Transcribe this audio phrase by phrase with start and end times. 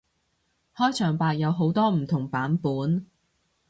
[0.75, 3.05] 開場白有好多唔同版本